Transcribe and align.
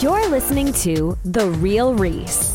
You're 0.00 0.28
listening 0.28 0.72
to 0.74 1.18
The 1.24 1.46
Real 1.46 1.94
Reese. 1.94 2.54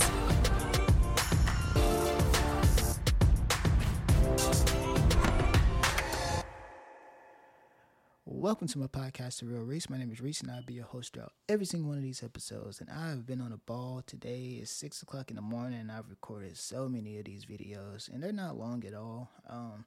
Welcome 8.25 8.67
to 8.69 8.79
my 8.79 8.87
podcast, 8.87 9.39
The 9.39 9.45
Real 9.45 9.61
Reese. 9.61 9.89
My 9.89 9.97
name 9.97 10.11
is 10.11 10.19
Reese, 10.19 10.41
and 10.41 10.49
I'll 10.49 10.63
be 10.63 10.73
your 10.73 10.85
host 10.85 11.13
throughout 11.13 11.33
every 11.47 11.65
single 11.65 11.89
one 11.89 11.97
of 11.97 12.03
these 12.03 12.23
episodes. 12.23 12.81
And 12.81 12.89
I've 12.89 13.25
been 13.25 13.41
on 13.41 13.51
a 13.51 13.57
ball. 13.57 14.01
Today 14.05 14.59
is 14.61 14.69
six 14.69 15.01
o'clock 15.01 15.29
in 15.29 15.35
the 15.35 15.41
morning, 15.41 15.79
and 15.79 15.91
I've 15.91 16.09
recorded 16.09 16.57
so 16.57 16.89
many 16.89 17.19
of 17.19 17.25
these 17.25 17.45
videos, 17.45 18.11
and 18.11 18.23
they're 18.23 18.31
not 18.31 18.57
long 18.57 18.83
at 18.85 18.93
all. 18.93 19.29
Um, 19.49 19.85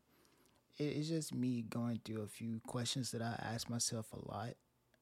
it, 0.78 0.84
it's 0.84 1.08
just 1.08 1.34
me 1.34 1.62
going 1.62 2.00
through 2.04 2.22
a 2.22 2.28
few 2.28 2.60
questions 2.66 3.10
that 3.10 3.22
I 3.22 3.34
ask 3.52 3.68
myself 3.68 4.06
a 4.12 4.30
lot. 4.30 4.54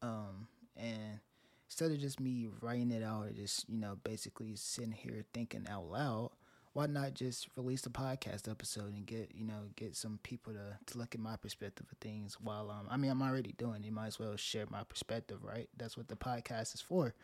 Um, 0.02 0.49
and 0.77 1.21
instead 1.69 1.93
of 1.93 1.99
just 1.99 2.19
me 2.19 2.49
writing 2.61 2.91
it 2.91 3.03
out 3.03 3.27
or 3.27 3.31
just 3.31 3.69
you 3.69 3.79
know 3.79 3.97
basically 4.03 4.57
sitting 4.57 4.93
here 4.93 5.25
thinking 5.33 5.67
out 5.71 5.91
loud 5.91 6.31
why 6.73 6.87
not 6.87 7.15
just 7.15 7.49
release 7.57 7.85
a 7.87 7.91
podcast 7.91 8.49
episode 8.49 8.95
and 8.95 9.05
get 9.07 9.31
you 9.35 9.45
know 9.45 9.65
get 9.77 9.97
some 9.97 10.19
people 10.23 10.53
to, 10.53 10.79
to 10.87 10.99
look 10.99 11.15
at 11.15 11.21
my 11.21 11.37
perspective 11.37 11.87
of 11.91 11.99
things 11.99 12.39
while 12.41 12.71
um 12.71 12.87
I 12.91 12.97
mean 12.97 13.11
I'm 13.11 13.23
already 13.23 13.53
doing 13.59 13.83
it. 13.85 13.93
Might 13.93 14.07
as 14.07 14.19
well 14.19 14.37
share 14.37 14.65
my 14.71 14.85
perspective 14.85 15.39
right? 15.43 15.69
That's 15.77 15.97
what 15.97 16.09
the 16.09 16.17
podcast 16.17 16.75
is 16.75 16.81
for. 16.81 17.15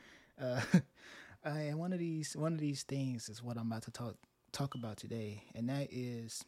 Uh 0.41 0.61
and 1.45 1.79
one 1.79 1.93
of 1.93 1.99
these 1.99 2.37
one 2.37 2.53
of 2.53 2.59
these 2.59 2.83
things 2.83 3.29
is 3.29 3.43
what 3.43 3.57
I'm 3.57 3.71
about 3.71 3.83
to 3.85 3.91
talk 3.91 4.17
talk 4.53 4.75
about 4.75 4.97
today 4.97 5.45
and 5.55 5.69
that 5.69 5.89
is 5.93 6.45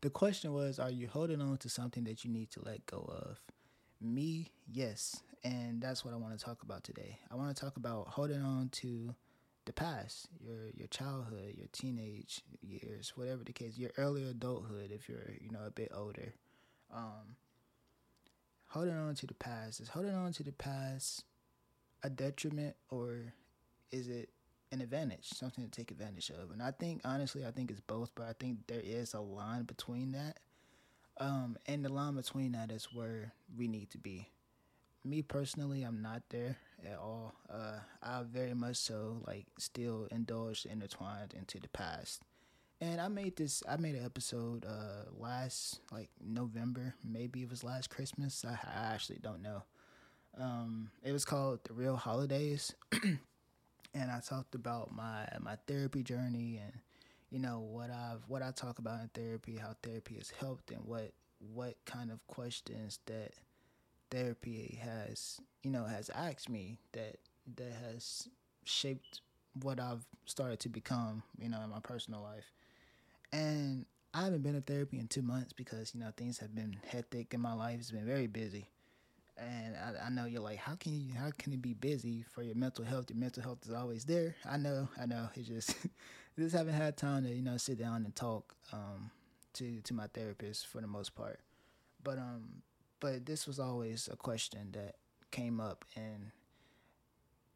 the 0.00 0.10
question 0.10 0.52
was 0.52 0.78
are 0.78 0.90
you 0.90 1.08
holding 1.08 1.40
on 1.40 1.56
to 1.58 1.68
something 1.68 2.04
that 2.04 2.24
you 2.24 2.30
need 2.30 2.50
to 2.52 2.62
let 2.64 2.86
go 2.86 2.98
of? 2.98 3.40
Me 4.00 4.52
yes 4.70 5.22
and 5.44 5.80
that's 5.80 6.04
what 6.04 6.14
I 6.14 6.16
want 6.16 6.38
to 6.38 6.44
talk 6.44 6.62
about 6.62 6.84
today 6.84 7.18
I 7.30 7.36
want 7.36 7.54
to 7.54 7.60
talk 7.60 7.76
about 7.76 8.08
holding 8.08 8.42
on 8.42 8.68
to 8.70 9.14
the 9.68 9.72
past, 9.74 10.28
your 10.40 10.70
your 10.74 10.88
childhood, 10.88 11.54
your 11.56 11.68
teenage 11.72 12.40
years, 12.62 13.12
whatever 13.16 13.44
the 13.44 13.52
case, 13.52 13.76
your 13.76 13.90
early 13.98 14.26
adulthood 14.26 14.90
if 14.90 15.08
you're 15.08 15.34
you 15.40 15.50
know 15.50 15.60
a 15.66 15.70
bit 15.70 15.92
older. 15.94 16.34
Um, 16.92 17.36
holding 18.68 18.94
on 18.94 19.14
to 19.16 19.26
the 19.26 19.34
past 19.34 19.80
is 19.80 19.90
holding 19.90 20.14
on 20.14 20.32
to 20.32 20.42
the 20.42 20.52
past 20.52 21.24
a 22.02 22.08
detriment 22.08 22.76
or 22.90 23.34
is 23.92 24.08
it 24.08 24.30
an 24.72 24.80
advantage, 24.80 25.28
something 25.28 25.64
to 25.64 25.70
take 25.70 25.90
advantage 25.90 26.30
of? 26.30 26.50
And 26.50 26.62
I 26.62 26.70
think 26.70 27.02
honestly, 27.04 27.44
I 27.44 27.50
think 27.50 27.70
it's 27.70 27.80
both, 27.80 28.10
but 28.14 28.26
I 28.26 28.32
think 28.40 28.66
there 28.68 28.82
is 28.82 29.12
a 29.12 29.20
line 29.20 29.64
between 29.64 30.12
that. 30.12 30.38
Um, 31.20 31.58
and 31.66 31.84
the 31.84 31.92
line 31.92 32.14
between 32.14 32.52
that 32.52 32.70
is 32.70 32.88
where 32.92 33.32
we 33.54 33.68
need 33.68 33.90
to 33.90 33.98
be. 33.98 34.28
Me 35.04 35.22
personally, 35.22 35.82
I'm 35.82 36.02
not 36.02 36.22
there 36.28 36.56
at 36.84 36.98
all. 36.98 37.34
Uh, 37.48 37.78
I 38.02 38.22
very 38.24 38.54
much 38.54 38.76
so 38.76 39.22
like 39.26 39.46
still 39.58 40.08
indulged, 40.10 40.66
intertwined 40.66 41.34
into 41.34 41.58
the 41.58 41.68
past. 41.68 42.22
And 42.80 43.00
I 43.00 43.08
made 43.08 43.36
this. 43.36 43.62
I 43.68 43.76
made 43.76 43.96
an 43.96 44.04
episode 44.04 44.64
uh, 44.64 45.10
last 45.18 45.80
like 45.90 46.10
November, 46.24 46.94
maybe 47.04 47.42
it 47.42 47.50
was 47.50 47.64
last 47.64 47.90
Christmas. 47.90 48.44
I, 48.44 48.52
I 48.52 48.94
actually 48.94 49.18
don't 49.20 49.42
know. 49.42 49.62
Um, 50.38 50.90
it 51.02 51.12
was 51.12 51.24
called 51.24 51.60
the 51.64 51.72
Real 51.72 51.96
Holidays, 51.96 52.74
and 53.02 53.18
I 53.94 54.20
talked 54.20 54.54
about 54.54 54.94
my 54.94 55.26
my 55.40 55.56
therapy 55.66 56.04
journey 56.04 56.60
and 56.62 56.72
you 57.30 57.38
know 57.38 57.58
what 57.60 57.90
I've 57.90 58.22
what 58.28 58.42
I 58.42 58.52
talk 58.52 58.78
about 58.78 59.00
in 59.00 59.08
therapy, 59.08 59.56
how 59.56 59.74
therapy 59.82 60.14
has 60.14 60.30
helped, 60.30 60.70
and 60.70 60.84
what 60.84 61.12
what 61.54 61.74
kind 61.84 62.10
of 62.10 62.24
questions 62.26 63.00
that 63.06 63.32
therapy 64.10 64.78
has 64.82 65.40
you 65.62 65.70
know 65.70 65.84
has 65.84 66.10
asked 66.10 66.48
me 66.48 66.78
that 66.92 67.16
that 67.56 67.72
has 67.86 68.28
shaped 68.64 69.20
what 69.62 69.80
I've 69.80 70.04
started 70.26 70.60
to 70.60 70.68
become 70.68 71.22
you 71.38 71.48
know 71.48 71.60
in 71.62 71.70
my 71.70 71.80
personal 71.80 72.22
life. 72.22 72.52
And 73.32 73.86
I 74.14 74.24
haven't 74.24 74.42
been 74.42 74.54
to 74.54 74.60
therapy 74.60 74.98
in 74.98 75.08
two 75.08 75.22
months 75.22 75.52
because 75.52 75.94
you 75.94 76.00
know 76.00 76.10
things 76.16 76.38
have 76.38 76.54
been 76.54 76.76
hectic 76.86 77.34
in 77.34 77.40
my 77.40 77.54
life 77.54 77.76
it's 77.78 77.90
been 77.90 78.06
very 78.06 78.26
busy. 78.26 78.68
And 79.36 79.76
I, 79.76 80.06
I 80.06 80.10
know 80.10 80.26
you're 80.26 80.42
like 80.42 80.58
how 80.58 80.74
can 80.74 80.94
you 81.00 81.14
how 81.14 81.30
can 81.38 81.52
it 81.52 81.62
be 81.62 81.74
busy 81.74 82.24
for 82.32 82.42
your 82.42 82.54
mental 82.56 82.84
health? 82.84 83.10
Your 83.10 83.18
mental 83.18 83.42
health 83.42 83.58
is 83.66 83.72
always 83.72 84.04
there. 84.04 84.36
I 84.48 84.56
know 84.56 84.88
I 85.00 85.06
know. 85.06 85.28
It's 85.34 85.48
just 85.48 85.76
just 86.38 86.54
haven't 86.56 86.74
had 86.74 86.96
time 86.96 87.24
to 87.24 87.30
you 87.30 87.42
know 87.42 87.56
sit 87.56 87.78
down 87.78 88.04
and 88.04 88.14
talk 88.16 88.54
um, 88.72 89.10
to 89.54 89.80
to 89.82 89.94
my 89.94 90.06
therapist 90.08 90.66
for 90.66 90.80
the 90.80 90.86
most 90.86 91.14
part. 91.14 91.40
But 92.02 92.18
um 92.18 92.62
but 93.00 93.26
this 93.26 93.46
was 93.46 93.58
always 93.58 94.08
a 94.12 94.16
question 94.16 94.70
that 94.72 94.96
came 95.30 95.60
up 95.60 95.84
and 95.94 96.32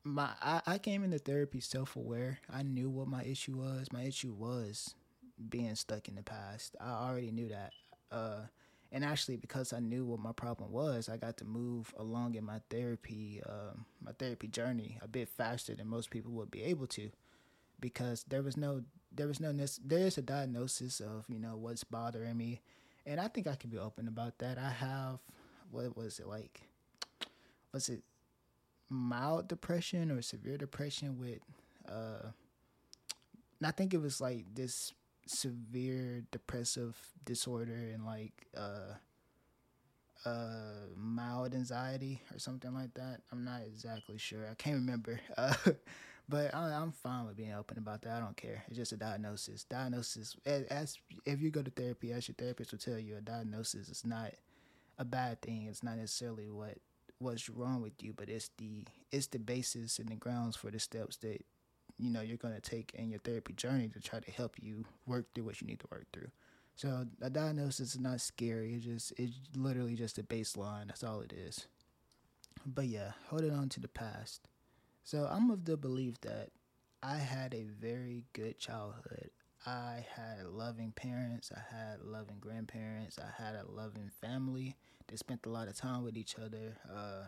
my 0.05 0.31
I, 0.41 0.63
I 0.67 0.79
came 0.79 1.05
into 1.05 1.19
therapy 1.19 1.61
self 1.61 1.97
aware. 1.97 2.41
I 2.53 2.63
knew 2.63 2.91
what 2.91 3.09
my 3.09 3.23
issue 3.23 3.57
was. 3.57 3.93
My 3.93 4.03
issue 4.03 4.33
was 4.33 4.95
being 5.49 5.75
stuck 5.75 6.09
in 6.09 6.15
the 6.17 6.23
past. 6.23 6.77
I 6.81 7.09
already 7.09 7.31
knew 7.31 7.49
that. 7.49 7.73
Uh, 8.11 8.41
and 8.91 9.05
actually 9.05 9.37
because 9.37 9.73
I 9.73 9.79
knew 9.79 10.05
what 10.05 10.21
my 10.21 10.33
problem 10.33 10.71
was, 10.71 11.09
I 11.09 11.17
got 11.17 11.39
to 11.39 11.45
move 11.45 11.95
along 11.97 12.35
in 12.35 12.45
my 12.45 12.61
therapy 12.69 13.43
um, 13.49 13.87
my 14.05 14.13
therapy 14.13 14.49
journey 14.49 14.99
a 15.03 15.09
bit 15.09 15.29
faster 15.29 15.75
than 15.75 15.89
most 15.89 16.11
people 16.11 16.33
would 16.33 16.51
be 16.51 16.63
able 16.65 16.87
to 16.89 17.11
because 17.81 18.25
there 18.29 18.43
was 18.43 18.57
no 18.57 18.83
there 19.15 19.27
was 19.27 19.41
no 19.41 19.53
there 19.85 20.07
is 20.07 20.19
a 20.19 20.23
diagnosis 20.23 21.01
of 21.01 21.25
you 21.29 21.39
know 21.39 21.57
what's 21.57 21.85
bothering 21.85 22.37
me 22.37 22.61
and 23.07 23.21
I 23.21 23.29
think 23.29 23.47
I 23.47 23.55
can 23.55 23.71
be 23.71 23.79
open 23.79 24.09
about 24.09 24.39
that. 24.39 24.59
I 24.59 24.71
have 24.71 25.19
what 25.71 25.97
was 25.97 26.19
it 26.19 26.27
like? 26.27 26.63
Was 27.73 27.89
it 27.89 28.03
mild 28.89 29.49
depression 29.49 30.11
or 30.11 30.23
severe 30.23 30.59
depression 30.59 31.19
with? 31.19 31.41
Uh, 31.89 32.31
I 33.65 33.71
think 33.71 33.95
it 33.95 34.01
was 34.01 34.21
like 34.21 34.45
this 34.55 34.93
severe 35.27 36.25
depressive 36.31 36.97
disorder 37.25 37.91
and 37.95 38.05
like 38.05 38.47
uh, 38.57 38.95
uh, 40.25 40.87
mild 40.97 41.55
anxiety 41.55 42.21
or 42.35 42.39
something 42.39 42.75
like 42.75 42.95
that. 42.95 43.21
I'm 43.31 43.45
not 43.45 43.63
exactly 43.67 44.19
sure. 44.19 44.47
I 44.51 44.55
can't 44.55 44.77
remember. 44.77 45.21
Uh, 45.37 45.55
but 46.29 46.55
I, 46.55 46.71
am 46.71 46.93
fine 46.93 47.27
with 47.27 47.37
being 47.37 47.53
open 47.53 47.79
about 47.79 48.03
that. 48.03 48.17
I 48.17 48.21
don't 48.21 48.37
care. 48.37 48.65
It's 48.69 48.77
just 48.77 48.93
a 48.93 48.97
diagnosis. 48.97 49.65
Diagnosis, 49.65 50.37
as, 50.47 50.65
as 50.65 50.99
if 51.27 51.41
you 51.41 51.51
go 51.51 51.63
to 51.63 51.71
therapy, 51.71 52.13
as 52.13 52.29
your 52.29 52.37
therapist 52.37 52.73
will 52.73 52.79
tell 52.79 52.99
you, 52.99 53.17
a 53.17 53.21
diagnosis 53.21 53.89
is 53.89 54.07
not 54.07 54.33
a 54.99 55.05
bad 55.05 55.41
thing. 55.43 55.67
It's 55.69 55.83
not 55.83 55.99
necessarily 55.99 56.49
what 56.49 56.79
what's 57.19 57.49
wrong 57.49 57.81
with 57.81 58.03
you, 58.03 58.13
but 58.13 58.29
it's 58.29 58.51
the 58.59 58.85
it's 59.11 59.29
the 59.29 59.39
basis 59.39 59.99
and 59.99 60.09
the 60.09 60.17
grounds 60.17 60.57
for 60.57 60.71
the 60.71 60.79
steps 60.79 61.17
that 61.19 61.45
you 61.99 62.11
know 62.11 62.21
you're 62.21 62.37
going 62.37 62.55
to 62.55 62.61
take 62.61 62.93
in 62.95 63.11
your 63.11 63.21
therapy 63.21 63.53
journey 63.53 63.89
to 63.89 64.01
try 64.01 64.21
to 64.21 64.31
help 64.31 64.57
you 64.61 64.85
work 65.07 65.27
through 65.35 65.45
what 65.45 65.61
you 65.61 65.67
need 65.67 65.81
to 65.81 65.89
work 65.91 66.07
through. 66.13 66.31
So 66.77 67.07
a 67.21 67.31
diagnosis 67.31 67.95
is 67.95 68.01
not 68.01 68.21
scary. 68.21 68.75
It's 68.75 68.85
just 68.85 69.13
it's 69.19 69.35
literally 69.57 69.95
just 69.95 70.19
a 70.19 70.23
baseline. 70.23 70.87
That's 70.87 71.05
all 71.05 71.21
it 71.21 71.33
is. 71.33 71.67
But 72.65 72.87
yeah, 72.87 73.13
holding 73.29 73.53
on 73.53 73.69
to 73.71 73.81
the 73.81 73.89
past. 73.89 74.49
So 75.05 75.29
I'm 75.31 75.51
of 75.51 75.65
the 75.65 75.77
belief 75.77 76.21
that 76.23 76.51
I 77.03 77.17
had 77.17 77.55
a 77.55 77.65
very 77.65 78.25
good 78.33 78.59
childhood. 78.59 79.31
I 79.67 80.05
had 80.17 80.47
loving 80.47 80.93
parents, 80.93 81.53
I 81.55 81.75
had 81.75 82.01
loving 82.03 82.39
grandparents, 82.41 83.19
I 83.19 83.43
had 83.43 83.55
a 83.55 83.65
loving 83.71 84.11
family. 84.21 84.77
They 85.09 85.17
spent 85.17 85.47
a 85.47 85.51
lot 85.51 85.69
of 85.69 85.77
time 85.77 86.03
with 86.05 86.17
each 86.17 86.37
other. 86.39 86.77
Uh, 86.89 87.27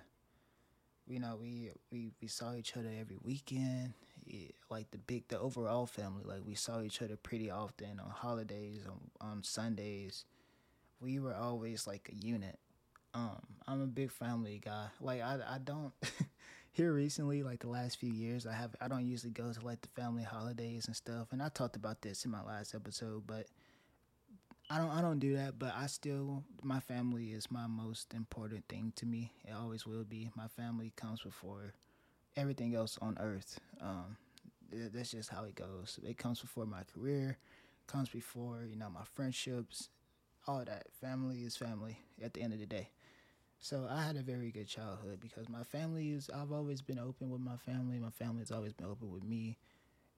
you 1.06 1.18
know, 1.20 1.36
we, 1.40 1.70
we 1.90 2.12
we 2.20 2.28
saw 2.28 2.54
each 2.54 2.76
other 2.76 2.90
every 2.98 3.18
weekend. 3.22 3.92
like 4.70 4.90
the 4.90 4.98
big, 4.98 5.28
the 5.28 5.38
overall 5.38 5.86
family. 5.86 6.22
Like 6.24 6.40
we 6.46 6.54
saw 6.54 6.80
each 6.80 7.02
other 7.02 7.16
pretty 7.16 7.50
often 7.50 8.00
on 8.00 8.10
holidays, 8.10 8.82
on 8.88 9.10
on 9.20 9.42
Sundays. 9.42 10.24
We 11.00 11.18
were 11.18 11.34
always 11.34 11.86
like 11.86 12.10
a 12.12 12.16
unit. 12.26 12.58
Um, 13.12 13.42
I'm 13.68 13.82
a 13.82 13.86
big 13.86 14.10
family 14.10 14.60
guy. 14.64 14.88
Like 15.00 15.20
I 15.20 15.38
I 15.46 15.58
don't. 15.58 15.92
here 16.74 16.92
recently, 16.92 17.44
like 17.44 17.60
the 17.60 17.68
last 17.68 17.98
few 17.98 18.10
years, 18.10 18.46
I 18.46 18.52
have 18.52 18.74
I 18.80 18.88
don't 18.88 19.06
usually 19.06 19.30
go 19.30 19.52
to 19.52 19.64
like 19.64 19.80
the 19.80 19.88
family 19.88 20.24
holidays 20.24 20.86
and 20.86 20.96
stuff. 20.96 21.28
And 21.30 21.40
I 21.40 21.48
talked 21.48 21.76
about 21.76 22.02
this 22.02 22.24
in 22.24 22.32
my 22.32 22.42
last 22.42 22.74
episode, 22.74 23.22
but 23.28 23.46
I 24.68 24.78
don't 24.78 24.90
I 24.90 25.00
don't 25.00 25.20
do 25.20 25.36
that. 25.36 25.56
But 25.56 25.72
I 25.76 25.86
still 25.86 26.42
my 26.64 26.80
family 26.80 27.28
is 27.28 27.48
my 27.48 27.68
most 27.68 28.12
important 28.12 28.64
thing 28.68 28.92
to 28.96 29.06
me. 29.06 29.32
It 29.44 29.52
always 29.52 29.86
will 29.86 30.02
be. 30.02 30.30
My 30.34 30.48
family 30.48 30.92
comes 30.96 31.20
before 31.22 31.74
everything 32.36 32.74
else 32.74 32.98
on 33.00 33.16
earth. 33.20 33.60
Um, 33.80 34.16
that's 34.72 35.12
just 35.12 35.30
how 35.30 35.44
it 35.44 35.54
goes. 35.54 36.00
It 36.02 36.18
comes 36.18 36.40
before 36.40 36.66
my 36.66 36.82
career, 36.92 37.38
comes 37.86 38.08
before 38.08 38.66
you 38.68 38.74
know 38.74 38.90
my 38.90 39.04
friendships, 39.14 39.90
all 40.48 40.64
that. 40.64 40.88
Family 41.00 41.44
is 41.44 41.56
family 41.56 42.00
at 42.20 42.34
the 42.34 42.42
end 42.42 42.52
of 42.52 42.58
the 42.58 42.66
day. 42.66 42.88
So 43.64 43.86
I 43.90 44.02
had 44.02 44.16
a 44.16 44.22
very 44.22 44.50
good 44.50 44.68
childhood 44.68 45.20
because 45.22 45.48
my 45.48 45.62
family 45.62 46.10
is 46.10 46.28
I've 46.28 46.52
always 46.52 46.82
been 46.82 46.98
open 46.98 47.30
with 47.30 47.40
my 47.40 47.56
family. 47.56 47.98
My 47.98 48.10
family 48.10 48.40
has 48.40 48.52
always 48.52 48.74
been 48.74 48.86
open 48.86 49.10
with 49.10 49.24
me. 49.24 49.56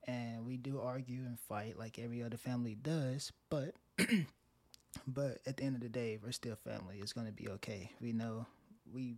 And 0.03 0.45
we 0.45 0.57
do 0.57 0.81
argue 0.81 1.21
and 1.21 1.39
fight 1.39 1.79
like 1.79 1.97
every 1.97 2.25
other 2.25 2.39
family 2.39 2.75
does, 2.75 3.31
but 3.49 3.77
but 5.07 5.39
at 5.47 5.59
the 5.59 5.63
end 5.63 5.77
of 5.77 5.81
the 5.81 5.89
day, 5.89 6.19
we're 6.21 6.33
still 6.33 6.57
family. 6.57 6.97
It's 6.99 7.13
going 7.13 7.29
to 7.29 7.33
be 7.33 7.49
okay. 7.51 7.93
We 8.01 8.13
know 8.13 8.47
we 8.93 9.15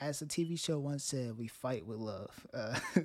as 0.00 0.22
a 0.22 0.26
TV 0.26 0.58
show 0.58 0.78
once 0.78 1.04
said, 1.04 1.36
we 1.36 1.46
fight 1.48 1.84
with 1.86 1.98
love. 1.98 2.46
Uh, 2.54 2.78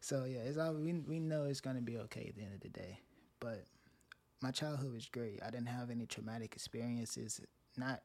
so 0.00 0.24
yeah, 0.24 0.40
it's 0.40 0.58
all 0.58 0.74
we 0.74 0.94
we 0.94 1.20
know 1.20 1.44
it's 1.44 1.60
gonna 1.60 1.80
be 1.80 1.96
okay 1.98 2.26
at 2.28 2.34
the 2.34 2.42
end 2.42 2.54
of 2.54 2.60
the 2.60 2.70
day. 2.70 2.98
But 3.38 3.66
my 4.42 4.50
childhood 4.50 4.92
was 4.92 5.06
great. 5.06 5.38
I 5.46 5.50
didn't 5.50 5.68
have 5.68 5.90
any 5.90 6.06
traumatic 6.06 6.56
experiences. 6.56 7.40
Not 7.76 8.00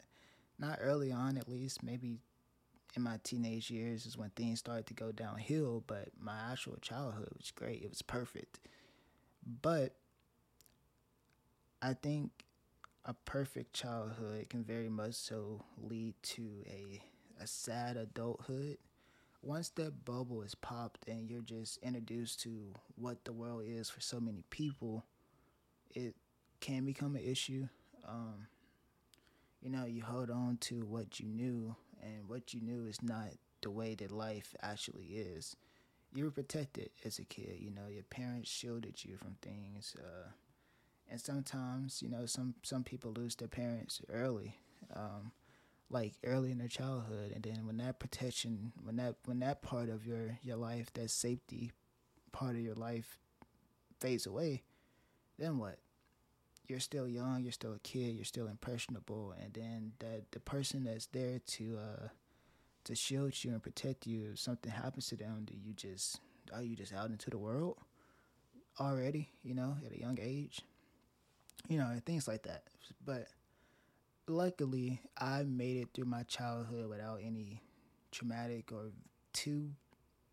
not 0.60 0.80
early 0.82 1.12
on, 1.12 1.38
at 1.38 1.50
least. 1.50 1.84
Maybe 1.84 2.20
in 2.96 3.02
my 3.04 3.20
teenage 3.24 3.70
years 3.70 4.06
is 4.06 4.18
when 4.18 4.30
things 4.32 4.60
started 4.60 4.86
to 4.88 4.94
go 4.94 5.12
downhill. 5.12 5.84
But 5.86 6.10
my 6.20 6.38
actual 6.52 6.78
childhood 6.82 7.30
was 7.38 7.52
great. 7.52 7.82
It 7.82 7.90
was 7.90 8.02
perfect. 8.02 8.60
But 9.62 9.96
I 11.82 11.94
think 11.94 12.32
a 13.06 13.14
perfect 13.14 13.74
childhood 13.74 14.50
can 14.50 14.64
very 14.64 14.90
much 14.90 15.14
so 15.14 15.64
lead 15.78 16.16
to 16.24 16.64
a 16.68 17.02
a 17.42 17.46
sad 17.48 17.98
adulthood. 17.98 18.78
Once 19.42 19.70
that 19.70 20.06
bubble 20.06 20.42
is 20.42 20.56
popped 20.56 21.08
and 21.08 21.30
you're 21.30 21.42
just 21.42 21.78
introduced 21.84 22.40
to 22.42 22.74
what 22.96 23.24
the 23.26 23.34
world 23.34 23.64
is 23.66 23.90
for 23.90 24.02
so 24.02 24.20
many 24.20 24.44
people, 24.50 25.06
it 25.94 26.16
can 26.62 26.86
become 26.86 27.16
an 27.16 27.24
issue. 27.24 27.68
Um, 28.08 28.48
you 29.66 29.72
know, 29.72 29.86
you 29.86 30.04
hold 30.04 30.30
on 30.30 30.58
to 30.62 30.86
what 30.86 31.20
you 31.20 31.28
knew, 31.28 31.76
and 32.02 32.30
what 32.30 32.54
you 32.54 32.62
knew 32.62 32.86
is 32.86 33.02
not 33.02 33.30
the 33.62 33.72
way 33.72 33.96
that 33.96 34.12
life 34.12 34.56
actually 34.62 35.06
is. 35.06 35.56
You 36.14 36.26
were 36.26 36.32
protected 36.32 36.92
as 37.04 37.18
a 37.20 37.26
kid. 37.26 37.58
You 37.60 37.72
know, 37.72 37.88
your 37.92 38.04
parents 38.04 38.50
shielded 38.50 39.04
you 39.04 39.18
from 39.18 39.38
things. 39.42 39.96
Uh, 40.00 40.30
and 41.10 41.20
sometimes 41.20 42.02
you 42.02 42.10
know 42.10 42.26
some 42.26 42.56
some 42.64 42.84
people 42.84 43.12
lose 43.12 43.36
their 43.36 43.48
parents 43.48 44.02
early 44.12 44.58
um, 44.96 45.32
like 45.90 46.14
early 46.24 46.52
in 46.52 46.58
their 46.58 46.68
childhood 46.68 47.32
and 47.34 47.44
then 47.44 47.66
when 47.66 47.78
that 47.78 48.00
protection 48.00 48.72
when 48.84 48.96
that 48.96 49.16
when 49.26 49.40
that 49.40 49.62
part 49.62 49.90
of 49.90 50.06
your 50.06 50.38
your 50.42 50.58
life 50.58 50.92
that 50.94 51.10
safety 51.10 51.72
part 52.32 52.56
of 52.56 52.62
your 52.62 52.76
life 52.76 53.20
fades 54.00 54.26
away 54.26 54.64
then 55.38 55.58
what 55.58 55.78
you're 56.70 56.80
still 56.80 57.08
young 57.08 57.44
you're 57.44 57.52
still 57.52 57.74
a 57.74 57.80
kid 57.80 58.16
you're 58.16 58.26
still 58.26 58.48
impressionable 58.48 59.34
and 59.42 59.54
then 59.54 59.92
that 60.00 60.24
the 60.32 60.40
person 60.40 60.84
that's 60.84 61.08
there 61.08 61.40
to 61.46 61.78
uh 61.78 62.08
to 62.84 62.96
shield 62.96 63.44
you 63.44 63.52
and 63.52 63.64
protect 63.64 64.06
you 64.06 64.30
if 64.34 64.40
something 64.40 64.72
happens 64.72 65.08
to 65.08 65.16
them 65.16 65.44
do 65.46 65.54
you 65.56 65.74
just 65.74 66.20
are 66.54 66.62
you 66.62 66.76
just 66.76 66.94
out 66.94 67.10
into 67.10 67.30
the 67.30 67.38
world 67.38 67.78
already 68.80 69.30
you 69.44 69.54
know 69.54 69.78
at 69.86 69.92
a 69.92 70.00
young 70.00 70.18
age 70.22 70.62
you 71.70 71.78
know, 71.78 71.88
and 71.88 72.04
things 72.06 72.28
like 72.28 72.44
that. 72.44 72.64
But 73.06 73.28
luckily, 74.28 75.02
I 75.18 75.44
made 75.44 75.78
it 75.78 75.90
through 75.94 76.06
my 76.06 76.24
childhood 76.24 76.90
without 76.90 77.20
any 77.24 77.62
traumatic 78.12 78.72
or 78.72 78.92
too 79.34 79.72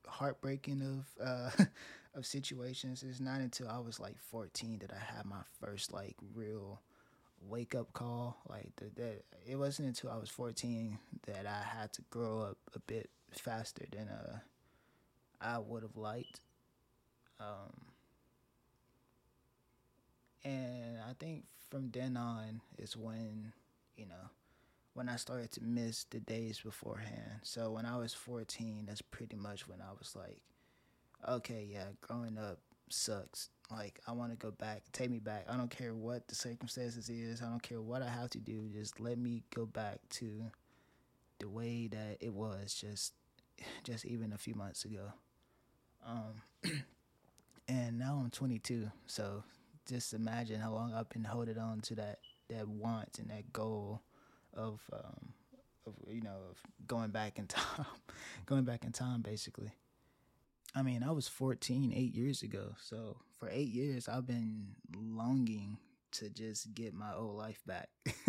heartbreaking 0.07 0.83
of 0.83 1.27
uh, 1.27 1.65
of 2.15 2.27
situations. 2.27 3.05
It's 3.09 3.21
not 3.21 3.41
until 3.41 3.69
I 3.69 3.79
was 3.79 3.99
like 3.99 4.19
14 4.19 4.79
that 4.81 4.93
I 4.93 5.15
had 5.17 5.25
my 5.25 5.43
first 5.61 5.93
like 5.93 6.17
real 6.35 6.81
wake 7.41 7.75
up 7.75 7.93
call. 7.93 8.39
Like 8.49 8.73
the, 8.77 8.87
that, 9.01 9.25
it 9.47 9.57
wasn't 9.57 9.89
until 9.89 10.11
I 10.11 10.17
was 10.17 10.29
14 10.29 10.99
that 11.27 11.47
I 11.47 11.63
had 11.63 11.93
to 11.95 12.03
grow 12.11 12.43
up 12.43 12.59
a 12.75 12.79
bit 12.81 13.11
faster 13.31 13.85
than 13.91 14.09
uh, 14.09 14.39
I 15.41 15.59
would 15.59 15.83
have 15.83 15.97
liked. 15.97 16.41
Um, 17.41 17.73
and 20.45 20.99
I 21.09 21.13
think 21.19 21.45
from 21.71 21.91
then 21.91 22.17
on 22.17 22.61
is 22.79 22.97
when, 22.97 23.53
you 23.97 24.07
know, 24.07 24.31
when 24.95 25.09
I 25.09 25.17
started 25.17 25.51
to 25.53 25.63
miss 25.63 26.05
the 26.05 26.21
days 26.21 26.61
beforehand. 26.61 27.41
So 27.43 27.71
when 27.71 27.87
I 27.87 27.97
was 27.97 28.13
14, 28.13 28.85
that's 28.87 29.03
pretty 29.03 29.37
much 29.37 29.67
when 29.67 29.81
I 29.81 29.93
was 29.99 30.15
like, 30.15 30.41
okay, 31.29 31.67
yeah, 31.71 31.87
growing 32.01 32.39
up 32.39 32.59
sucks. 32.89 33.51
Like 33.71 34.01
I 34.07 34.13
want 34.13 34.33
to 34.33 34.37
go 34.37 34.51
back, 34.51 34.83
take 34.93 35.11
me 35.11 35.19
back. 35.19 35.47
I 35.49 35.57
don't 35.57 35.71
care 35.71 35.95
what 35.95 36.29
the 36.29 36.35
circumstances 36.35 37.09
is. 37.09 37.41
I 37.41 37.47
don't 37.47 37.63
care 37.63 37.81
what 37.81 38.03
I 38.03 38.09
have 38.09 38.31
to 38.31 38.39
do. 38.39 38.69
Just 38.73 39.01
let 39.01 39.19
me 39.19 39.43
go 39.55 39.65
back 39.65 40.01
to 40.11 40.45
the 41.39 41.49
way 41.49 41.89
that 41.89 42.19
it 42.21 42.33
was 42.33 42.75
just 42.75 43.15
just 43.85 44.05
even 44.05 44.33
a 44.33 44.39
few 44.39 44.55
months 44.55 44.85
ago. 44.85 45.13
Um 46.07 46.43
and 47.69 47.99
now 47.99 48.21
I'm 48.23 48.31
22. 48.31 48.91
So 49.07 49.43
just 49.89 50.13
imagine 50.13 50.61
how 50.61 50.73
long 50.73 50.93
I've 50.95 51.09
been 51.09 51.25
holding 51.25 51.59
on 51.59 51.81
to 51.83 51.95
that 51.97 52.19
that 52.51 52.69
want 52.69 53.19
and 53.19 53.31
that 53.31 53.53
goal 53.53 54.03
of 54.55 54.81
um, 54.93 55.33
of 55.87 55.95
you 56.09 56.21
know 56.21 56.37
of 56.51 56.59
going 56.87 57.11
back 57.11 57.39
in 57.39 57.47
time, 57.49 57.87
going 58.47 58.65
back 58.65 58.85
in 58.85 58.93
time 58.93 59.23
basically. 59.23 59.73
I 60.75 60.83
mean, 60.83 61.03
I 61.03 61.11
was 61.11 61.29
14 61.29 61.93
8 61.95 62.15
years 62.15 62.43
ago. 62.43 62.75
So 62.81 63.19
for 63.39 63.49
8 63.51 63.69
years 63.69 64.09
I've 64.09 64.27
been 64.27 64.75
longing 64.97 65.79
to 66.13 66.31
just 66.31 66.75
get 66.75 66.95
my 66.95 67.15
old 67.15 67.37
life 67.37 67.61
back. 67.67 67.89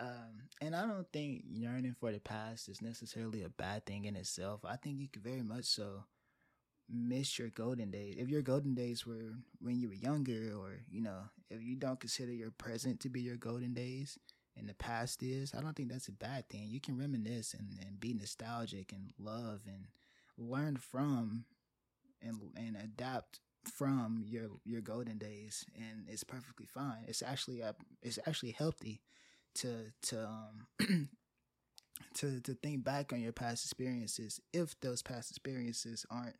um, 0.00 0.48
and 0.60 0.74
I 0.74 0.86
don't 0.86 1.10
think 1.12 1.44
yearning 1.46 1.94
for 1.98 2.12
the 2.12 2.20
past 2.20 2.68
is 2.68 2.82
necessarily 2.82 3.42
a 3.42 3.48
bad 3.48 3.86
thing 3.86 4.04
in 4.04 4.16
itself. 4.16 4.60
I 4.64 4.76
think 4.76 4.98
you 4.98 5.08
could 5.08 5.22
very 5.22 5.42
much 5.42 5.64
so 5.64 6.04
miss 6.90 7.38
your 7.38 7.50
golden 7.50 7.90
days. 7.90 8.16
If 8.18 8.28
your 8.28 8.42
golden 8.42 8.74
days 8.74 9.06
were 9.06 9.34
when 9.60 9.78
you 9.78 9.88
were 9.88 9.94
younger, 9.94 10.52
or 10.56 10.80
you 10.90 11.02
know, 11.02 11.20
if 11.50 11.62
you 11.62 11.76
don't 11.76 12.00
consider 12.00 12.32
your 12.32 12.50
present 12.50 13.00
to 13.00 13.08
be 13.08 13.20
your 13.20 13.36
golden 13.36 13.74
days 13.74 14.18
and 14.56 14.68
the 14.68 14.74
past 14.74 15.22
is, 15.22 15.54
I 15.54 15.60
don't 15.60 15.76
think 15.76 15.90
that's 15.90 16.08
a 16.08 16.12
bad 16.12 16.48
thing. 16.48 16.68
You 16.68 16.80
can 16.80 16.98
reminisce 16.98 17.54
and, 17.54 17.78
and 17.86 18.00
be 18.00 18.14
nostalgic 18.14 18.92
and 18.92 19.12
love 19.18 19.60
and 19.66 19.86
learn 20.36 20.76
from 20.76 21.44
and 22.22 22.40
and 22.56 22.76
adapt 22.76 23.40
from 23.64 24.24
your 24.26 24.48
your 24.64 24.80
golden 24.80 25.18
days 25.18 25.64
and 25.76 26.06
it's 26.08 26.24
perfectly 26.24 26.66
fine. 26.66 27.04
It's 27.06 27.22
actually 27.22 27.60
a, 27.60 27.74
it's 28.02 28.18
actually 28.26 28.52
healthy 28.52 29.02
to 29.56 29.92
to 30.02 30.26
um 30.26 30.66
to 32.14 32.40
to 32.40 32.54
think 32.54 32.84
back 32.84 33.12
on 33.12 33.20
your 33.20 33.32
past 33.32 33.64
experiences 33.64 34.40
if 34.52 34.78
those 34.80 35.02
past 35.02 35.30
experiences 35.30 36.06
aren't 36.10 36.36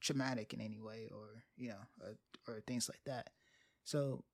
traumatic 0.00 0.52
in 0.52 0.60
any 0.60 0.80
way 0.80 1.08
or 1.14 1.44
you 1.56 1.68
know 1.68 1.84
or, 2.00 2.54
or 2.54 2.60
things 2.60 2.88
like 2.88 3.02
that. 3.06 3.30
So 3.84 4.24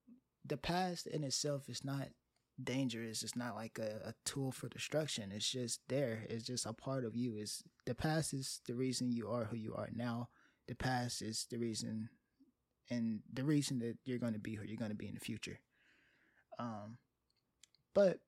the 0.44 0.56
past 0.56 1.06
in 1.06 1.24
itself 1.24 1.68
is 1.68 1.84
not 1.84 2.08
dangerous. 2.62 3.22
It's 3.22 3.36
not 3.36 3.54
like 3.54 3.78
a, 3.78 4.08
a, 4.08 4.14
tool 4.24 4.50
for 4.50 4.68
destruction. 4.68 5.30
It's 5.32 5.48
just 5.48 5.80
there. 5.88 6.26
It's 6.28 6.44
just 6.44 6.66
a 6.66 6.72
part 6.72 7.04
of 7.04 7.14
you. 7.14 7.36
Is 7.36 7.62
the 7.86 7.94
past 7.94 8.34
is 8.34 8.60
the 8.66 8.74
reason 8.74 9.12
you 9.12 9.28
are 9.28 9.44
who 9.44 9.56
you 9.56 9.74
are 9.76 9.88
now 9.94 10.28
the 10.68 10.74
past 10.74 11.22
is 11.22 11.46
the 11.50 11.58
reason 11.58 12.08
and 12.90 13.20
the 13.32 13.44
reason 13.44 13.78
that 13.78 13.96
you're 14.04 14.18
going 14.18 14.32
to 14.32 14.38
be 14.38 14.54
who 14.54 14.64
you're 14.64 14.76
going 14.76 14.90
to 14.90 14.96
be 14.96 15.08
in 15.08 15.14
the 15.14 15.20
future 15.20 15.58
um 16.58 16.98
but 17.94 18.18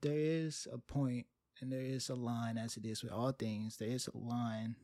there 0.00 0.18
is 0.18 0.66
a 0.72 0.78
point 0.78 1.26
and 1.60 1.72
there 1.72 1.80
is 1.80 2.08
a 2.08 2.14
line 2.14 2.58
as 2.58 2.76
it 2.76 2.84
is 2.84 3.02
with 3.02 3.12
all 3.12 3.32
things 3.32 3.76
there 3.76 3.88
is 3.88 4.08
a 4.08 4.16
line 4.16 4.76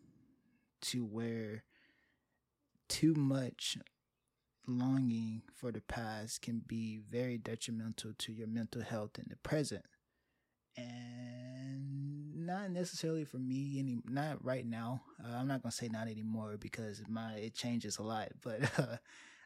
to 0.80 1.04
where 1.04 1.64
too 2.88 3.14
much 3.14 3.78
longing 4.66 5.42
for 5.54 5.72
the 5.72 5.80
past 5.80 6.42
can 6.42 6.62
be 6.66 7.00
very 7.10 7.38
detrimental 7.38 8.12
to 8.18 8.32
your 8.32 8.46
mental 8.46 8.82
health 8.82 9.18
in 9.18 9.26
the 9.28 9.36
present. 9.36 9.84
And 10.76 11.31
not 12.46 12.70
necessarily 12.70 13.24
for 13.24 13.38
me 13.38 13.78
any 13.78 13.98
not 14.08 14.44
right 14.44 14.66
now. 14.66 15.02
Uh, 15.24 15.36
I'm 15.36 15.48
not 15.48 15.62
to 15.62 15.70
say 15.70 15.88
not 15.88 16.08
anymore 16.08 16.56
because 16.58 17.02
my 17.08 17.34
it 17.34 17.54
changes 17.54 17.98
a 17.98 18.02
lot, 18.02 18.28
but 18.42 18.60
uh, 18.78 18.96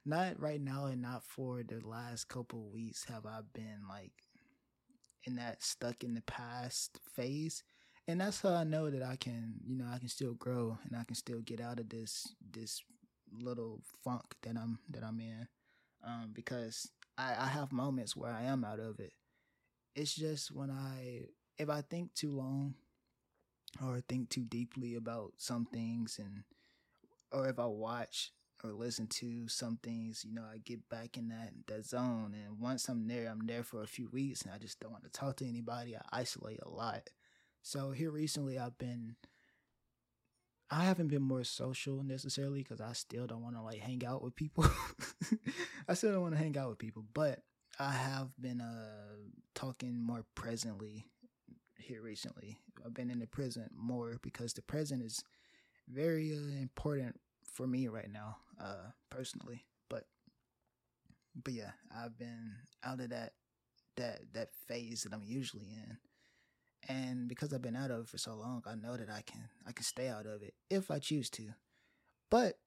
not 0.04 0.40
right 0.40 0.60
now 0.60 0.86
and 0.86 1.02
not 1.02 1.24
for 1.24 1.62
the 1.62 1.80
last 1.86 2.28
couple 2.28 2.70
weeks 2.70 3.04
have 3.04 3.26
I 3.26 3.40
been 3.54 3.88
like 3.88 4.12
in 5.24 5.36
that 5.36 5.62
stuck 5.62 6.04
in 6.04 6.14
the 6.14 6.22
past 6.22 6.98
phase 7.14 7.62
and 8.08 8.20
that's 8.20 8.40
how 8.40 8.54
I 8.54 8.64
know 8.64 8.88
that 8.90 9.02
I 9.02 9.16
can, 9.16 9.54
you 9.66 9.76
know, 9.76 9.86
I 9.92 9.98
can 9.98 10.08
still 10.08 10.34
grow 10.34 10.78
and 10.84 10.96
I 10.98 11.04
can 11.04 11.16
still 11.16 11.40
get 11.40 11.60
out 11.60 11.80
of 11.80 11.88
this 11.88 12.34
this 12.52 12.82
little 13.32 13.80
funk 14.04 14.22
that 14.42 14.56
I'm 14.56 14.78
that 14.90 15.02
I'm 15.02 15.20
in, 15.20 15.48
um, 16.06 16.30
because 16.32 16.88
I, 17.18 17.34
I 17.38 17.46
have 17.48 17.72
moments 17.72 18.16
where 18.16 18.30
I 18.32 18.44
am 18.44 18.64
out 18.64 18.78
of 18.78 19.00
it. 19.00 19.12
It's 19.96 20.14
just 20.14 20.52
when 20.52 20.70
I 20.70 21.26
if 21.58 21.68
I 21.68 21.80
think 21.80 22.14
too 22.14 22.30
long 22.30 22.74
or 23.84 24.00
think 24.00 24.30
too 24.30 24.44
deeply 24.44 24.94
about 24.94 25.32
some 25.36 25.66
things 25.66 26.18
and 26.18 26.44
or 27.32 27.48
if 27.48 27.58
I 27.58 27.66
watch 27.66 28.32
or 28.64 28.72
listen 28.72 29.06
to 29.06 29.48
some 29.48 29.78
things, 29.82 30.24
you 30.24 30.34
know, 30.34 30.44
I 30.50 30.58
get 30.58 30.88
back 30.88 31.16
in 31.16 31.28
that 31.28 31.52
that 31.66 31.84
zone 31.84 32.34
and 32.34 32.60
once 32.60 32.88
I'm 32.88 33.06
there, 33.06 33.28
I'm 33.28 33.46
there 33.46 33.62
for 33.62 33.82
a 33.82 33.86
few 33.86 34.08
weeks 34.08 34.42
and 34.42 34.52
I 34.52 34.58
just 34.58 34.80
don't 34.80 34.92
want 34.92 35.04
to 35.04 35.10
talk 35.10 35.36
to 35.36 35.48
anybody. 35.48 35.96
I 35.96 36.20
isolate 36.20 36.60
a 36.64 36.68
lot. 36.68 37.10
So 37.62 37.90
here 37.90 38.10
recently 38.10 38.58
I've 38.58 38.78
been 38.78 39.16
I 40.70 40.84
haven't 40.84 41.08
been 41.08 41.22
more 41.22 41.44
social 41.44 42.02
necessarily 42.02 42.62
because 42.62 42.80
I 42.80 42.92
still 42.92 43.26
don't 43.26 43.42
want 43.42 43.54
to 43.54 43.62
like 43.62 43.78
hang 43.78 44.04
out 44.04 44.22
with 44.22 44.34
people. 44.34 44.64
I 45.88 45.94
still 45.94 46.12
don't 46.12 46.22
want 46.22 46.34
to 46.34 46.40
hang 46.40 46.56
out 46.58 46.70
with 46.70 46.78
people, 46.78 47.04
but 47.14 47.40
I 47.78 47.92
have 47.92 48.30
been 48.40 48.60
uh 48.60 49.16
talking 49.54 50.00
more 50.02 50.24
presently 50.34 51.06
here 51.78 52.02
recently 52.02 52.58
I've 52.84 52.94
been 52.94 53.10
in 53.10 53.18
the 53.18 53.26
present 53.26 53.72
more 53.76 54.18
because 54.22 54.52
the 54.52 54.62
present 54.62 55.02
is 55.02 55.22
very 55.88 56.32
uh, 56.32 56.60
important 56.60 57.20
for 57.44 57.66
me 57.66 57.88
right 57.88 58.10
now, 58.10 58.36
uh, 58.60 58.90
personally. 59.10 59.64
But 59.88 60.04
but 61.34 61.52
yeah, 61.52 61.72
I've 61.94 62.18
been 62.18 62.52
out 62.84 63.00
of 63.00 63.10
that 63.10 63.32
that 63.96 64.20
that 64.34 64.54
phase 64.66 65.02
that 65.02 65.12
I'm 65.12 65.24
usually 65.24 65.66
in. 65.66 65.98
And 66.88 67.28
because 67.28 67.52
I've 67.52 67.62
been 67.62 67.74
out 67.74 67.90
of 67.90 68.02
it 68.02 68.08
for 68.08 68.18
so 68.18 68.34
long, 68.34 68.62
I 68.64 68.76
know 68.76 68.96
that 68.96 69.10
I 69.10 69.22
can 69.22 69.48
I 69.66 69.72
can 69.72 69.84
stay 69.84 70.08
out 70.08 70.26
of 70.26 70.42
it 70.42 70.54
if 70.70 70.90
I 70.90 70.98
choose 70.98 71.30
to. 71.30 71.54
But 72.30 72.58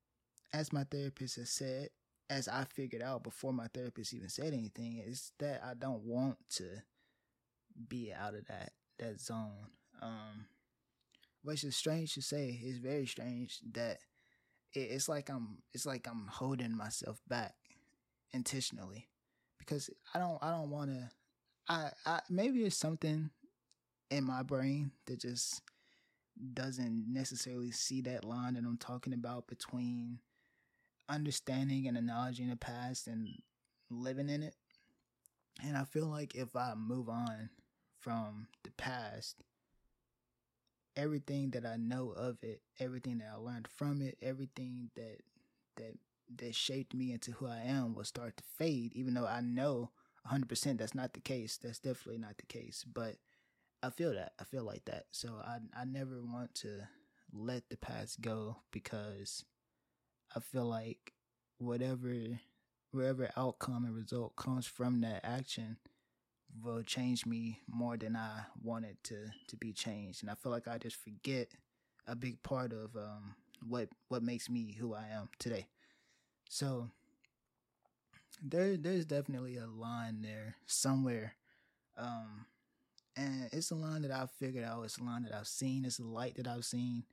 as 0.54 0.74
my 0.74 0.84
therapist 0.84 1.36
has 1.38 1.50
said, 1.50 1.90
as 2.30 2.48
I 2.48 2.66
figured 2.66 3.02
out 3.02 3.24
before 3.24 3.54
my 3.54 3.68
therapist 3.74 4.14
even 4.14 4.30
said 4.30 4.54
anything, 4.54 5.02
is 5.06 5.32
that 5.40 5.62
I 5.64 5.74
don't 5.74 6.04
want 6.04 6.38
to 6.56 6.82
be 7.88 8.12
out 8.12 8.36
of 8.36 8.46
that 8.48 8.72
that 9.00 9.20
zone. 9.20 9.68
Um, 10.02 10.46
which 11.44 11.64
is 11.64 11.76
strange 11.76 12.14
to 12.14 12.22
say. 12.22 12.60
It's 12.62 12.78
very 12.78 13.06
strange 13.06 13.60
that 13.74 14.00
it, 14.74 14.80
it's 14.80 15.10
like 15.10 15.30
I'm 15.30 15.60
it's 15.74 15.86
like 15.86 16.08
I'm 16.08 16.28
holding 16.30 16.76
myself 16.76 17.22
back 17.28 17.56
intentionally 18.34 19.08
because 19.58 19.90
I 20.14 20.20
don't 20.20 20.38
I 20.42 20.52
don't 20.52 20.70
want 20.70 20.92
to. 20.92 21.10
I, 21.68 21.92
I 22.06 22.20
maybe 22.30 22.64
it's 22.64 22.76
something 22.76 23.30
in 24.10 24.24
my 24.24 24.44
brain 24.44 24.92
that 25.06 25.22
just 25.22 25.62
doesn't 26.54 27.06
necessarily 27.08 27.72
see 27.72 28.02
that 28.02 28.24
line 28.24 28.56
that 28.56 28.64
I'm 28.64 28.78
talking 28.78 29.14
about 29.14 29.48
between 29.48 30.20
understanding 31.08 31.88
and 31.88 31.98
acknowledging 31.98 32.50
the 32.50 32.56
past 32.56 33.08
and 33.08 33.28
living 33.90 34.30
in 34.30 34.44
it. 34.44 34.56
And 35.64 35.76
I 35.76 35.84
feel 35.84 36.08
like 36.08 36.36
if 36.36 36.56
I 36.56 36.74
move 36.76 37.10
on 37.10 37.50
from 38.00 38.48
the 38.64 38.72
past, 38.72 39.44
everything 40.96 41.52
that 41.52 41.66
I 41.66 41.78
know 41.78 42.12
of 42.12 42.38
it, 42.44 42.62
everything 42.80 43.20
that 43.20 43.30
I 43.34 43.38
learned 43.38 43.68
from 43.68 44.02
it, 44.02 44.18
everything 44.22 44.90
that 44.96 45.20
that 45.78 45.96
that 46.38 46.56
shaped 46.56 46.94
me 46.94 47.12
into 47.12 47.32
who 47.32 47.48
I 47.48 47.60
am 47.66 47.96
will 47.96 48.04
start 48.04 48.38
to 48.38 48.44
fade, 48.58 48.94
even 48.96 49.14
though 49.14 49.26
I 49.26 49.42
know 49.42 49.92
100% 50.24 50.78
that's 50.78 50.96
not 50.96 51.14
the 51.14 51.22
case. 51.22 51.58
That's 51.58 51.80
definitely 51.80 52.20
not 52.20 52.38
the 52.38 52.46
case. 52.46 52.84
But 52.92 53.16
I 53.84 53.90
feel 53.90 54.14
that. 54.14 54.34
I 54.40 54.44
feel 54.44 54.64
like 54.64 54.86
that. 54.86 55.06
So 55.12 55.42
I 55.46 55.60
I 55.80 55.86
never 55.86 56.22
want 56.24 56.56
to 56.56 56.82
let 57.34 57.70
the 57.70 57.78
past 57.78 58.22
go 58.22 58.58
because 58.72 59.46
I 60.36 60.40
feel 60.40 60.66
like 60.66 61.14
whatever 61.58 62.14
whatever 62.92 63.30
outcome 63.38 63.86
and 63.86 63.96
result 63.96 64.36
comes 64.36 64.66
from 64.66 65.02
that 65.02 65.22
action 65.24 65.78
will 66.64 66.84
change 66.84 67.26
me 67.26 67.60
more 67.68 67.98
than 67.98 68.16
I 68.16 68.42
wanted 68.64 68.98
to 69.06 69.32
to 69.48 69.58
be 69.58 69.74
changed. 69.74 70.24
And 70.24 70.30
I 70.32 70.36
feel 70.36 70.52
like 70.52 70.68
I 70.68 70.78
just 70.78 70.98
forget 70.98 71.50
a 72.08 72.16
big 72.16 72.42
part 72.44 72.74
of 72.74 72.96
um 72.96 73.36
what 73.68 73.90
what 74.08 74.24
makes 74.24 74.50
me 74.50 74.76
who 74.80 74.94
I 74.94 75.08
am 75.14 75.30
today. 75.40 75.68
So 76.50 76.90
there 78.42 78.78
there's 78.78 79.06
definitely 79.06 79.58
a 79.58 79.68
line 79.68 80.22
there 80.22 80.56
somewhere. 80.66 81.36
Um 81.98 82.46
and 83.18 83.50
it's 83.52 83.72
a 83.72 83.76
line 83.76 84.04
that 84.04 84.12
I've 84.12 84.32
figured 84.32 84.64
out, 84.64 84.84
it's 84.86 84.98
a 84.98 85.04
line 85.04 85.24
that 85.24 85.36
I've 85.36 85.48
seen, 85.48 85.86
it's 85.86 86.00
a 86.00 86.04
light 86.04 86.36
that 86.38 86.48
I've 86.48 86.66
seen, 86.66 87.04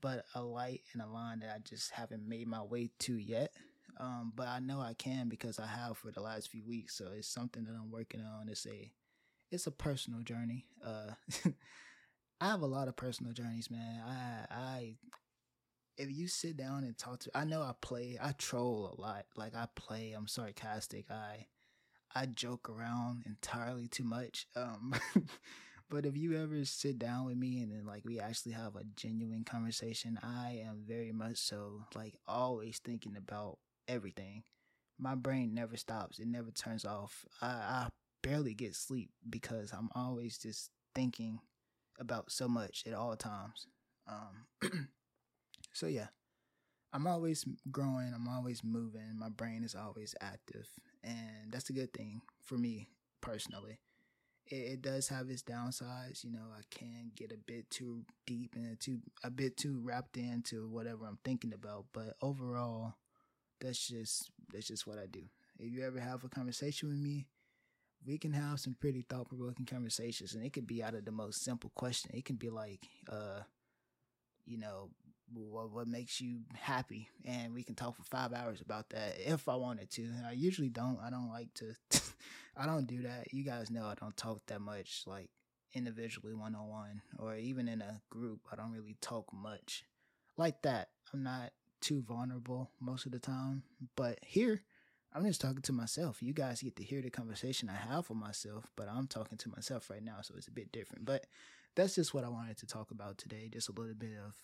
but 0.00 0.24
a 0.34 0.42
light 0.42 0.82
and 0.92 1.02
a 1.02 1.06
line 1.06 1.40
that 1.40 1.50
I 1.54 1.58
just 1.60 1.92
haven't 1.92 2.28
made 2.28 2.48
my 2.48 2.62
way 2.62 2.90
to 3.00 3.16
yet. 3.16 3.52
Um, 3.98 4.32
but 4.34 4.48
I 4.48 4.58
know 4.58 4.80
I 4.80 4.94
can 4.94 5.28
because 5.28 5.58
I 5.58 5.66
have 5.66 5.96
for 5.96 6.10
the 6.10 6.20
last 6.20 6.48
few 6.48 6.64
weeks. 6.64 6.96
So 6.96 7.08
it's 7.16 7.28
something 7.28 7.64
that 7.64 7.72
I'm 7.72 7.90
working 7.90 8.20
on. 8.20 8.48
It's 8.48 8.66
a 8.66 8.92
it's 9.50 9.66
a 9.66 9.70
personal 9.70 10.20
journey. 10.20 10.66
Uh, 10.84 11.12
I 12.40 12.48
have 12.48 12.60
a 12.62 12.66
lot 12.66 12.88
of 12.88 12.96
personal 12.96 13.32
journeys, 13.32 13.70
man. 13.70 14.02
I 14.06 14.54
I 14.54 14.94
if 15.96 16.10
you 16.10 16.28
sit 16.28 16.56
down 16.56 16.84
and 16.84 16.96
talk 16.96 17.20
to 17.20 17.30
I 17.34 17.44
know 17.44 17.62
I 17.62 17.72
play, 17.80 18.18
I 18.20 18.32
troll 18.32 18.94
a 18.96 19.00
lot. 19.00 19.24
Like 19.36 19.54
I 19.54 19.66
play, 19.74 20.12
I'm 20.12 20.28
sarcastic. 20.28 21.10
I 21.10 21.46
I 22.14 22.26
joke 22.26 22.68
around 22.68 23.24
entirely 23.26 23.88
too 23.88 24.04
much. 24.04 24.46
Um 24.54 24.94
but 25.88 26.04
if 26.04 26.16
you 26.16 26.36
ever 26.40 26.64
sit 26.64 26.98
down 26.98 27.26
with 27.26 27.36
me 27.36 27.60
and 27.60 27.72
then 27.72 27.86
like 27.86 28.04
we 28.04 28.20
actually 28.20 28.52
have 28.52 28.76
a 28.76 28.84
genuine 28.96 29.44
conversation, 29.44 30.18
I 30.22 30.62
am 30.66 30.82
very 30.86 31.12
much 31.12 31.38
so 31.38 31.84
like 31.94 32.14
always 32.26 32.78
thinking 32.78 33.16
about 33.16 33.58
everything. 33.88 34.44
My 34.98 35.14
brain 35.14 35.54
never 35.54 35.76
stops. 35.76 36.18
It 36.18 36.26
never 36.26 36.50
turns 36.50 36.84
off. 36.84 37.26
I, 37.42 37.46
I 37.46 37.88
barely 38.22 38.54
get 38.54 38.74
sleep 38.74 39.10
because 39.28 39.72
I'm 39.72 39.90
always 39.94 40.38
just 40.38 40.70
thinking 40.94 41.38
about 42.00 42.30
so 42.30 42.48
much 42.48 42.84
at 42.86 42.94
all 42.94 43.16
times. 43.16 43.66
Um, 44.08 44.88
so 45.72 45.86
yeah, 45.86 46.08
I'm 46.92 47.06
always 47.06 47.44
growing. 47.70 48.12
I'm 48.14 48.28
always 48.28 48.64
moving. 48.64 49.18
My 49.18 49.28
brain 49.28 49.64
is 49.64 49.74
always 49.74 50.14
active, 50.20 50.68
and 51.04 51.52
that's 51.52 51.70
a 51.70 51.74
good 51.74 51.92
thing 51.92 52.22
for 52.42 52.56
me 52.56 52.88
personally. 53.20 53.80
It, 54.46 54.54
it 54.54 54.82
does 54.82 55.08
have 55.08 55.28
its 55.28 55.42
downsides. 55.42 56.24
You 56.24 56.32
know, 56.32 56.46
I 56.56 56.62
can 56.70 57.10
get 57.14 57.32
a 57.32 57.36
bit 57.36 57.68
too 57.70 58.04
deep 58.26 58.54
and 58.54 58.78
too 58.80 59.00
a 59.24 59.30
bit 59.30 59.56
too 59.56 59.80
wrapped 59.82 60.16
into 60.16 60.68
whatever 60.68 61.06
I'm 61.06 61.18
thinking 61.24 61.52
about. 61.52 61.86
But 61.92 62.14
overall, 62.22 62.94
that's 63.60 63.86
just 63.88 64.30
that's 64.52 64.68
just 64.68 64.86
what 64.86 64.98
I 64.98 65.06
do. 65.06 65.22
If 65.58 65.72
you 65.72 65.84
ever 65.84 66.00
have 66.00 66.24
a 66.24 66.28
conversation 66.28 66.88
with 66.88 66.98
me, 66.98 67.26
we 68.06 68.18
can 68.18 68.32
have 68.32 68.60
some 68.60 68.76
pretty 68.78 69.02
thought 69.02 69.28
provoking 69.28 69.66
conversations, 69.66 70.34
and 70.34 70.44
it 70.44 70.52
could 70.52 70.66
be 70.66 70.82
out 70.82 70.94
of 70.94 71.04
the 71.04 71.12
most 71.12 71.42
simple 71.44 71.70
question. 71.74 72.10
It 72.14 72.24
can 72.24 72.36
be 72.36 72.50
like, 72.50 72.80
uh, 73.10 73.40
you 74.44 74.58
know, 74.58 74.90
what 75.32 75.72
what 75.72 75.88
makes 75.88 76.20
you 76.20 76.40
happy, 76.54 77.08
and 77.24 77.54
we 77.54 77.62
can 77.62 77.74
talk 77.74 77.96
for 77.96 78.04
five 78.04 78.32
hours 78.32 78.60
about 78.60 78.90
that 78.90 79.16
if 79.18 79.48
I 79.48 79.56
wanted 79.56 79.90
to. 79.92 80.08
I 80.26 80.32
usually 80.32 80.68
don't. 80.68 80.98
I 81.02 81.10
don't 81.10 81.30
like 81.30 81.52
to. 81.54 81.74
I 82.56 82.66
don't 82.66 82.86
do 82.86 83.02
that. 83.02 83.32
You 83.32 83.44
guys 83.44 83.70
know 83.70 83.84
I 83.84 83.94
don't 84.00 84.16
talk 84.16 84.40
that 84.46 84.60
much, 84.60 85.02
like 85.06 85.28
individually, 85.74 86.34
one 86.34 86.54
on 86.54 86.68
one, 86.68 87.02
or 87.18 87.36
even 87.36 87.68
in 87.68 87.82
a 87.82 88.00
group. 88.10 88.40
I 88.50 88.56
don't 88.56 88.72
really 88.72 88.96
talk 89.00 89.32
much 89.32 89.84
like 90.36 90.62
that. 90.62 90.88
I'm 91.12 91.22
not 91.22 91.52
too 91.80 92.02
vulnerable 92.02 92.70
most 92.80 93.06
of 93.06 93.12
the 93.12 93.18
time. 93.18 93.62
But 93.96 94.18
here, 94.22 94.62
I'm 95.14 95.24
just 95.24 95.40
talking 95.40 95.62
to 95.62 95.72
myself. 95.72 96.22
You 96.22 96.32
guys 96.32 96.62
get 96.62 96.76
to 96.76 96.84
hear 96.84 97.00
the 97.00 97.10
conversation 97.10 97.70
I 97.70 97.76
have 97.76 98.08
with 98.08 98.18
myself, 98.18 98.70
but 98.76 98.88
I'm 98.88 99.06
talking 99.06 99.38
to 99.38 99.48
myself 99.48 99.88
right 99.90 100.02
now, 100.02 100.18
so 100.22 100.34
it's 100.36 100.48
a 100.48 100.52
bit 100.52 100.72
different. 100.72 101.04
But 101.04 101.26
that's 101.74 101.94
just 101.94 102.12
what 102.12 102.24
I 102.24 102.28
wanted 102.28 102.58
to 102.58 102.66
talk 102.66 102.90
about 102.90 103.18
today. 103.18 103.48
Just 103.52 103.68
a 103.68 103.72
little 103.72 103.94
bit 103.94 104.18
of 104.24 104.34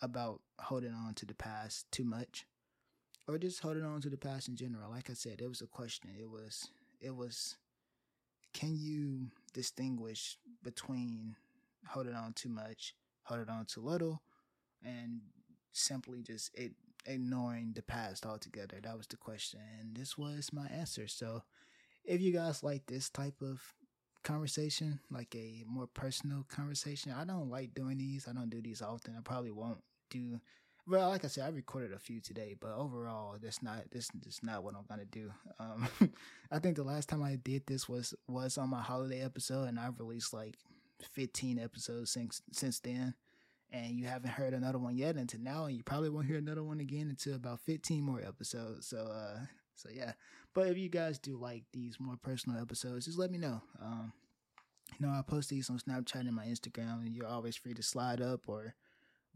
about 0.00 0.40
holding 0.58 0.92
on 0.92 1.14
to 1.14 1.26
the 1.26 1.34
past 1.34 1.90
too 1.92 2.04
much. 2.04 2.46
Or 3.26 3.38
just 3.38 3.60
holding 3.60 3.84
on 3.84 4.00
to 4.02 4.10
the 4.10 4.18
past 4.18 4.48
in 4.48 4.56
general. 4.56 4.90
Like 4.90 5.08
I 5.10 5.14
said, 5.14 5.40
it 5.40 5.48
was 5.48 5.62
a 5.62 5.66
question. 5.66 6.10
It 6.18 6.28
was 6.28 6.68
it 7.00 7.14
was 7.14 7.56
can 8.52 8.76
you 8.76 9.30
distinguish 9.52 10.38
between 10.62 11.36
holding 11.88 12.14
on 12.14 12.32
too 12.32 12.48
much, 12.48 12.94
holding 13.24 13.48
on 13.48 13.66
too 13.66 13.80
little, 13.80 14.22
and 14.84 15.20
simply 15.74 16.22
just 16.22 16.50
ignoring 17.06 17.72
the 17.74 17.82
past 17.82 18.26
altogether? 18.26 18.80
That 18.82 18.96
was 18.96 19.06
the 19.06 19.16
question, 19.16 19.60
and 19.80 19.96
this 19.96 20.16
was 20.16 20.52
my 20.52 20.66
answer. 20.66 21.06
So, 21.08 21.42
if 22.04 22.20
you 22.20 22.32
guys 22.32 22.62
like 22.62 22.86
this 22.86 23.08
type 23.10 23.40
of 23.42 23.60
conversation, 24.22 25.00
like 25.10 25.34
a 25.34 25.64
more 25.66 25.86
personal 25.86 26.44
conversation, 26.48 27.12
I 27.12 27.24
don't 27.24 27.50
like 27.50 27.74
doing 27.74 27.98
these. 27.98 28.26
I 28.28 28.32
don't 28.32 28.50
do 28.50 28.62
these 28.62 28.82
often. 28.82 29.14
I 29.16 29.20
probably 29.20 29.50
won't 29.52 29.82
do. 30.10 30.40
Well, 30.86 31.08
like 31.08 31.24
I 31.24 31.28
said, 31.28 31.44
I 31.44 31.48
recorded 31.48 31.92
a 31.92 31.98
few 31.98 32.20
today, 32.20 32.54
but 32.60 32.72
overall, 32.72 33.36
that's 33.40 33.62
not 33.62 33.90
this 33.90 34.10
is 34.26 34.40
not 34.42 34.64
what 34.64 34.74
I'm 34.74 34.84
gonna 34.88 35.04
do. 35.06 35.32
Um, 35.58 35.88
I 36.50 36.58
think 36.58 36.76
the 36.76 36.84
last 36.84 37.08
time 37.08 37.22
I 37.22 37.36
did 37.36 37.66
this 37.66 37.88
was 37.88 38.14
was 38.28 38.58
on 38.58 38.70
my 38.70 38.82
holiday 38.82 39.22
episode, 39.22 39.68
and 39.68 39.78
I've 39.78 39.98
released 39.98 40.34
like 40.34 40.56
15 41.14 41.58
episodes 41.58 42.10
since 42.10 42.42
since 42.52 42.80
then 42.80 43.14
and 43.74 43.98
you 43.98 44.06
haven't 44.06 44.30
heard 44.30 44.54
another 44.54 44.78
one 44.78 44.96
yet 44.96 45.16
until 45.16 45.40
now, 45.40 45.64
and 45.64 45.76
you 45.76 45.82
probably 45.82 46.08
won't 46.08 46.26
hear 46.26 46.38
another 46.38 46.62
one 46.62 46.78
again 46.78 47.08
until 47.10 47.34
about 47.34 47.60
15 47.60 48.02
more 48.02 48.20
episodes. 48.20 48.86
So, 48.86 48.98
uh, 48.98 49.40
so 49.74 49.88
yeah. 49.92 50.12
But 50.54 50.68
if 50.68 50.78
you 50.78 50.88
guys 50.88 51.18
do 51.18 51.36
like 51.36 51.64
these 51.72 51.98
more 51.98 52.16
personal 52.16 52.60
episodes, 52.60 53.06
just 53.06 53.18
let 53.18 53.32
me 53.32 53.38
know. 53.38 53.60
Um, 53.82 54.12
you 54.98 55.06
know, 55.06 55.12
I 55.12 55.22
post 55.26 55.50
these 55.50 55.68
on 55.70 55.80
Snapchat 55.80 56.20
and 56.20 56.34
my 56.34 56.46
Instagram, 56.46 57.04
and 57.04 57.16
you're 57.16 57.26
always 57.26 57.56
free 57.56 57.74
to 57.74 57.82
slide 57.82 58.20
up 58.20 58.42
or 58.46 58.74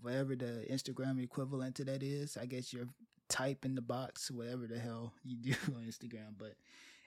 whatever 0.01 0.37
the 0.37 0.65
Instagram 0.71 1.21
equivalent 1.21 1.75
to 1.77 1.85
that 1.87 2.05
is. 2.05 2.37
I 2.37 2.47
guess 2.47 2.73
you're 2.73 2.89
type 3.29 3.65
in 3.65 3.75
the 3.75 3.83
box, 3.83 4.31
whatever 4.31 4.69
the 4.69 4.79
hell 4.79 5.13
you 5.25 5.37
do 5.37 5.51
on 5.75 5.83
Instagram. 5.83 6.35
But 6.39 6.55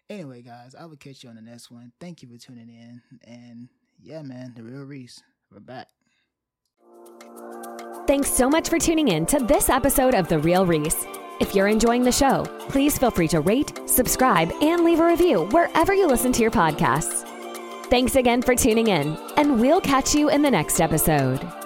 anyway, 0.10 0.42
guys, 0.42 0.76
I 0.78 0.86
will 0.86 0.98
catch 0.98 1.24
you 1.24 1.30
on 1.30 1.38
the 1.38 1.42
next 1.42 1.72
one. 1.72 1.94
Thank 2.02 2.22
you 2.22 2.28
for 2.28 2.38
tuning 2.38 2.68
in. 2.68 3.02
And 3.24 3.70
yeah, 4.04 4.22
man, 4.22 4.52
the 4.54 4.64
real 4.64 4.84
Reese, 4.84 5.24
we're 5.50 5.62
back. 5.62 5.88
Thanks 8.08 8.32
so 8.32 8.50
much 8.50 8.68
for 8.68 8.80
tuning 8.80 9.10
in 9.10 9.26
to 9.28 9.40
this 9.40 9.70
episode 9.70 10.16
of 10.16 10.28
The 10.28 10.40
Real 10.40 10.66
Reese. 10.66 11.06
If 11.40 11.54
you're 11.54 11.68
enjoying 11.68 12.04
the 12.04 12.12
show, 12.12 12.46
please 12.68 12.98
feel 12.98 13.12
free 13.12 13.28
to 13.30 13.42
rate, 13.42 13.80
subscribe, 13.86 14.52
and 14.62 14.84
leave 14.84 15.00
a 15.00 15.06
review 15.06 15.46
wherever 15.52 15.94
you 15.94 16.08
listen 16.08 16.32
to 16.34 16.42
your 16.42 16.52
podcasts. 16.52 17.28
Thanks 17.90 18.16
again 18.16 18.42
for 18.42 18.56
tuning 18.56 18.88
in, 18.88 19.18
and 19.38 19.62
we'll 19.62 19.82
catch 19.82 20.16
you 20.16 20.30
in 20.30 20.42
the 20.42 20.52
next 20.52 20.82
episode. 20.82 21.61